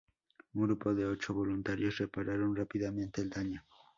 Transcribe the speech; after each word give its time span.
Un 0.55 0.63
grupo 0.63 0.95
de 0.95 1.05
ocho 1.05 1.31
voluntarios 1.31 1.97
repararon 1.99 2.55
rápidamente 2.55 3.21
el 3.21 3.29
daño. 3.29 3.63